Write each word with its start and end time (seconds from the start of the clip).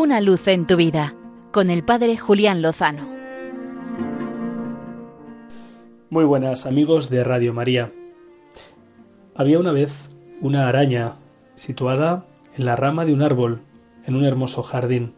Una 0.00 0.22
luz 0.22 0.48
en 0.48 0.66
tu 0.66 0.76
vida 0.76 1.14
con 1.52 1.68
el 1.68 1.84
Padre 1.84 2.16
Julián 2.16 2.62
Lozano. 2.62 3.06
Muy 6.08 6.24
buenas 6.24 6.64
amigos 6.64 7.10
de 7.10 7.22
Radio 7.22 7.52
María. 7.52 7.92
Había 9.34 9.58
una 9.58 9.72
vez 9.72 10.16
una 10.40 10.68
araña 10.68 11.16
situada 11.54 12.24
en 12.56 12.64
la 12.64 12.76
rama 12.76 13.04
de 13.04 13.12
un 13.12 13.20
árbol 13.20 13.60
en 14.06 14.16
un 14.16 14.24
hermoso 14.24 14.62
jardín. 14.62 15.12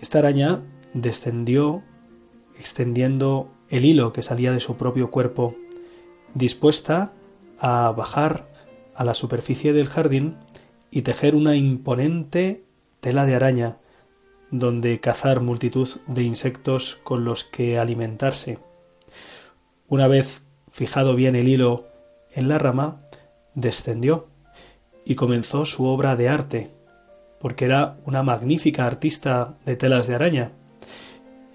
Esta 0.00 0.18
araña 0.18 0.60
descendió 0.92 1.84
extendiendo 2.58 3.52
el 3.68 3.84
hilo 3.84 4.12
que 4.12 4.24
salía 4.24 4.50
de 4.50 4.58
su 4.58 4.76
propio 4.76 5.12
cuerpo, 5.12 5.54
dispuesta 6.34 7.12
a 7.60 7.94
bajar 7.96 8.48
a 8.96 9.04
la 9.04 9.14
superficie 9.14 9.72
del 9.72 9.86
jardín 9.86 10.38
y 10.90 11.02
tejer 11.02 11.36
una 11.36 11.54
imponente 11.54 12.64
tela 13.00 13.26
de 13.26 13.34
araña, 13.34 13.76
donde 14.50 15.00
cazar 15.00 15.40
multitud 15.40 15.88
de 16.06 16.22
insectos 16.22 16.98
con 17.02 17.24
los 17.24 17.44
que 17.44 17.78
alimentarse. 17.78 18.58
Una 19.88 20.08
vez 20.08 20.42
fijado 20.70 21.14
bien 21.14 21.36
el 21.36 21.48
hilo 21.48 21.86
en 22.32 22.48
la 22.48 22.58
rama, 22.58 23.00
descendió 23.54 24.28
y 25.04 25.14
comenzó 25.14 25.64
su 25.64 25.84
obra 25.86 26.16
de 26.16 26.28
arte, 26.28 26.70
porque 27.40 27.64
era 27.64 27.96
una 28.04 28.22
magnífica 28.22 28.86
artista 28.86 29.54
de 29.64 29.76
telas 29.76 30.06
de 30.06 30.14
araña, 30.14 30.52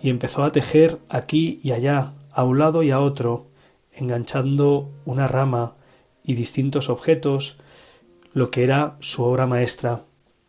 y 0.02 0.10
empezó 0.10 0.44
a 0.44 0.52
tejer 0.52 1.00
aquí 1.10 1.60
y 1.64 1.72
allá, 1.72 2.14
a 2.32 2.44
un 2.44 2.60
lado 2.60 2.84
y 2.84 2.92
a 2.92 3.00
otro, 3.00 3.48
enganchando 3.94 4.90
una 5.06 5.28
rama 5.28 5.76
y 6.24 6.34
distintos 6.34 6.90
objetos, 6.90 7.58
lo 8.34 8.52
que 8.52 8.64
era 8.64 8.98
su 9.00 9.24
obra 9.24 9.48
maestra, 9.48 10.04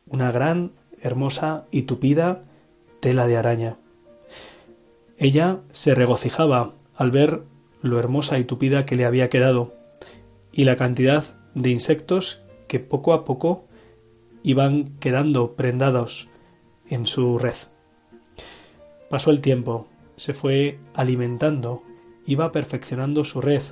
una 0.09 0.33
gran, 0.33 0.73
hermosa 1.01 1.67
y 1.71 1.83
tupida 1.83 2.45
tela 3.01 3.27
de 3.27 3.37
araña. 3.37 3.77
Ella 5.19 5.61
se 5.71 5.95
regocijaba 5.95 6.75
al 6.95 7.11
ver 7.11 7.43
lo 7.83 7.99
hermosa 7.99 8.39
y 8.39 8.45
tupida 8.45 8.87
que 8.87 8.97
le 8.97 9.05
había 9.05 9.31
quedado, 9.31 9.75
y 10.53 10.65
la 10.65 10.77
cantidad 10.77 11.25
de 11.55 11.71
insectos 11.71 12.43
que 12.69 12.81
poco 12.81 13.13
a 13.13 13.25
poco 13.25 13.65
iban 14.43 14.97
quedando 14.99 15.53
prendados 15.53 16.29
en 16.89 17.07
su 17.07 17.39
red. 17.39 17.55
Pasó 19.09 19.31
el 19.31 19.41
tiempo, 19.41 19.89
se 20.17 20.35
fue 20.35 20.79
alimentando, 20.95 21.83
iba 22.27 22.53
perfeccionando 22.53 23.25
su 23.25 23.41
red 23.41 23.63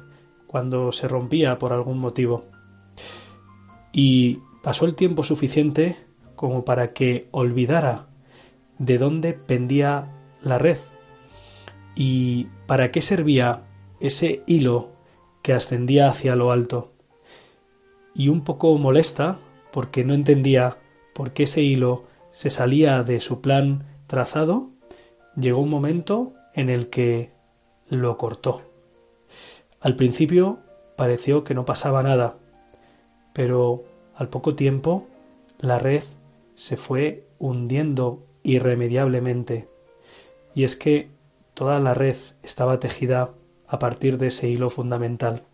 cuando 0.47 0.93
se 0.93 1.09
rompía 1.09 1.59
por 1.59 1.73
algún 1.73 1.98
motivo. 1.98 2.45
Y 3.93 4.39
pasó 4.63 4.85
el 4.85 4.95
tiempo 4.95 5.23
suficiente 5.25 5.97
como 6.37 6.65
para 6.65 6.93
que 6.93 7.29
olvidara 7.31 8.07
de 8.79 8.99
dónde 8.99 9.33
pendía 9.35 10.09
la 10.43 10.59
red 10.59 10.79
y 11.95 12.49
para 12.67 12.91
qué 12.91 13.01
servía 13.01 13.63
ese 14.01 14.43
hilo 14.47 14.91
que 15.43 15.53
ascendía 15.53 16.09
hacia 16.09 16.37
lo 16.37 16.51
alto. 16.51 16.93
Y 18.15 18.29
un 18.29 18.45
poco 18.45 18.77
molesta, 18.79 19.39
porque 19.73 20.05
no 20.05 20.15
entendía 20.15 20.79
por 21.15 21.33
qué 21.33 21.45
ese 21.45 21.63
hilo 21.63 22.05
se 22.33 22.51
salía 22.51 23.03
de 23.03 23.21
su 23.21 23.41
plan 23.41 23.87
trazado, 24.07 24.71
llegó 25.37 25.61
un 25.61 25.71
momento 25.71 26.33
en 26.55 26.71
el 26.71 26.91
que 26.91 27.33
lo 27.89 28.17
cortó. 28.17 28.63
Al 29.81 29.97
principio 29.97 30.61
pareció 30.97 31.45
que 31.45 31.55
no 31.55 31.65
pasaba 31.65 32.03
nada, 32.03 32.39
pero 33.33 33.85
al 34.17 34.29
poco 34.29 34.55
tiempo 34.55 35.07
la 35.59 35.79
red 35.79 36.03
se 36.55 36.77
fue 36.77 37.27
hundiendo 37.39 38.25
irremediablemente, 38.43 39.69
y 40.55 40.65
es 40.65 40.77
que 40.77 41.11
toda 41.55 41.81
la 41.81 41.95
red 41.95 42.17
estaba 42.43 42.79
tejida 42.79 43.31
a 43.67 43.79
partir 43.79 44.19
de 44.19 44.29
ese 44.29 44.48
hilo 44.48 44.70
fundamental. 44.70 45.45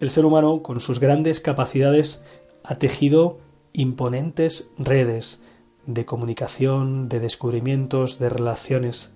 El 0.00 0.10
ser 0.10 0.24
humano, 0.24 0.62
con 0.62 0.80
sus 0.80 1.00
grandes 1.00 1.40
capacidades, 1.40 2.22
ha 2.62 2.78
tejido 2.78 3.38
imponentes 3.72 4.70
redes 4.78 5.42
de 5.86 6.04
comunicación, 6.04 7.08
de 7.08 7.20
descubrimientos, 7.20 8.18
de 8.18 8.28
relaciones, 8.28 9.12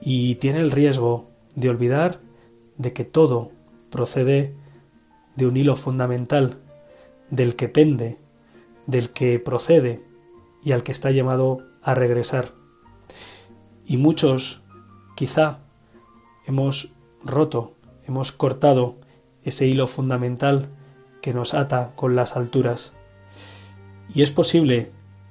y 0.00 0.36
tiene 0.36 0.60
el 0.60 0.70
riesgo 0.70 1.28
de 1.54 1.70
olvidar 1.70 2.20
de 2.78 2.92
que 2.92 3.04
todo 3.04 3.50
procede 3.90 4.54
de 5.36 5.46
un 5.46 5.56
hilo 5.56 5.76
fundamental, 5.76 6.58
del 7.30 7.56
que 7.56 7.68
pende, 7.68 8.18
del 8.90 9.10
que 9.10 9.38
procede 9.38 10.02
y 10.62 10.72
al 10.72 10.82
que 10.82 10.92
está 10.92 11.10
llamado 11.10 11.66
a 11.82 11.94
regresar. 11.94 12.52
Y 13.86 13.96
muchos, 13.96 14.62
quizá, 15.16 15.60
hemos 16.46 16.92
roto, 17.24 17.74
hemos 18.06 18.32
cortado 18.32 18.96
ese 19.42 19.66
hilo 19.66 19.86
fundamental 19.86 20.68
que 21.22 21.32
nos 21.32 21.54
ata 21.54 21.92
con 21.94 22.16
las 22.16 22.36
alturas. 22.36 22.92
Y 24.12 24.22
es 24.22 24.30
posible 24.30 24.90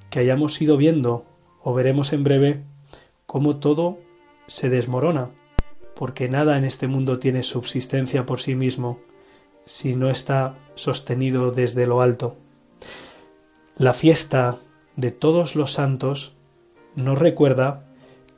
que 0.10 0.20
hayamos 0.20 0.60
ido 0.62 0.78
viendo 0.78 1.26
o 1.62 1.74
veremos 1.74 2.14
en 2.14 2.24
breve 2.24 2.64
cómo 3.26 3.58
todo 3.58 4.00
se 4.48 4.70
desmorona, 4.70 5.30
porque 5.96 6.30
nada 6.30 6.58
en 6.58 6.64
este 6.64 6.88
mundo 6.88 7.20
tiene 7.20 7.44
subsistencia 7.44 8.26
por 8.26 8.40
sí 8.40 8.56
mismo 8.56 9.00
si 9.66 9.96
no 9.96 10.10
está 10.10 10.58
sostenido 10.74 11.52
desde 11.52 11.86
lo 11.86 12.02
alto. 12.02 12.38
La 13.80 13.94
fiesta 13.94 14.58
de 14.98 15.12
todos 15.12 15.56
los 15.56 15.72
santos 15.72 16.34
nos 16.98 17.18
recuerda 17.18 17.86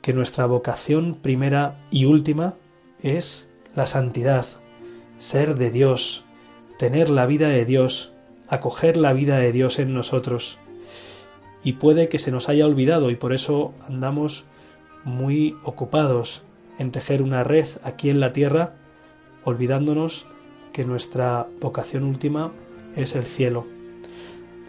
que 0.00 0.12
nuestra 0.12 0.46
vocación 0.46 1.16
primera 1.20 1.80
y 1.90 2.04
última 2.04 2.54
es 3.00 3.50
la 3.74 3.86
santidad, 3.86 4.46
ser 5.18 5.56
de 5.56 5.72
Dios, 5.72 6.24
tener 6.78 7.10
la 7.10 7.26
vida 7.26 7.48
de 7.48 7.64
Dios, 7.64 8.12
acoger 8.46 8.96
la 8.96 9.12
vida 9.14 9.38
de 9.38 9.50
Dios 9.50 9.80
en 9.80 9.94
nosotros. 9.94 10.60
Y 11.64 11.72
puede 11.72 12.08
que 12.08 12.20
se 12.20 12.30
nos 12.30 12.48
haya 12.48 12.64
olvidado 12.64 13.10
y 13.10 13.16
por 13.16 13.32
eso 13.32 13.74
andamos 13.88 14.44
muy 15.02 15.56
ocupados 15.64 16.44
en 16.78 16.92
tejer 16.92 17.20
una 17.20 17.42
red 17.42 17.66
aquí 17.82 18.10
en 18.10 18.20
la 18.20 18.32
tierra, 18.32 18.76
olvidándonos 19.42 20.24
que 20.72 20.84
nuestra 20.84 21.48
vocación 21.60 22.04
última 22.04 22.52
es 22.94 23.16
el 23.16 23.24
cielo. 23.24 23.81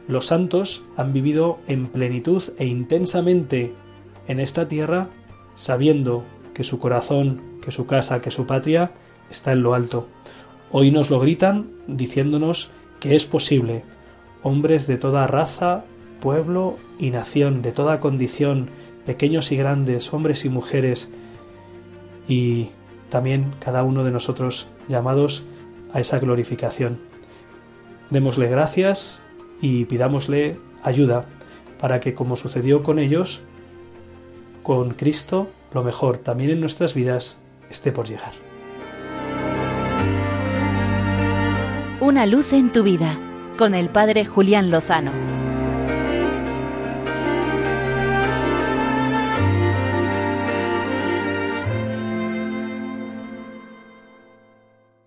Los 0.07 0.27
santos 0.27 0.83
han 0.97 1.13
vivido 1.13 1.59
en 1.67 1.87
plenitud 1.87 2.43
e 2.57 2.65
intensamente 2.65 3.73
en 4.27 4.39
esta 4.39 4.67
tierra, 4.67 5.09
sabiendo 5.55 6.23
que 6.53 6.63
su 6.63 6.79
corazón, 6.79 7.41
que 7.61 7.71
su 7.71 7.85
casa, 7.85 8.21
que 8.21 8.31
su 8.31 8.45
patria 8.45 8.91
está 9.29 9.53
en 9.53 9.63
lo 9.63 9.73
alto. 9.73 10.07
Hoy 10.71 10.91
nos 10.91 11.09
lo 11.09 11.19
gritan 11.19 11.71
diciéndonos 11.87 12.69
que 12.99 13.15
es 13.15 13.25
posible. 13.25 13.83
Hombres 14.41 14.87
de 14.87 14.97
toda 14.97 15.27
raza, 15.27 15.85
pueblo 16.19 16.77
y 16.99 17.11
nación, 17.11 17.61
de 17.61 17.71
toda 17.71 17.99
condición, 17.99 18.69
pequeños 19.05 19.51
y 19.51 19.57
grandes, 19.57 20.13
hombres 20.13 20.45
y 20.45 20.49
mujeres, 20.49 21.11
y 22.27 22.69
también 23.09 23.53
cada 23.59 23.83
uno 23.83 24.03
de 24.03 24.11
nosotros 24.11 24.67
llamados 24.87 25.43
a 25.93 25.99
esa 25.99 26.19
glorificación. 26.19 26.99
Démosle 28.09 28.47
gracias 28.49 29.23
y 29.63 29.85
pidámosle 29.85 30.59
ayuda 30.83 31.25
para 31.79 32.01
que, 32.01 32.13
como 32.13 32.35
sucedió 32.35 32.83
con 32.83 32.99
ellos, 32.99 33.43
con 34.61 34.91
Cristo, 34.91 35.49
lo 35.73 35.83
mejor 35.83 36.17
también 36.17 36.51
en 36.51 36.59
nuestras 36.59 36.93
vidas 36.93 37.39
esté 37.69 37.93
por 37.93 38.05
llegar. 38.05 38.33
Una 42.01 42.25
luz 42.25 42.51
en 42.51 42.73
tu 42.73 42.83
vida 42.83 43.17
con 43.57 43.73
el 43.73 43.87
Padre 43.87 44.25
Julián 44.25 44.69
Lozano. 44.69 45.32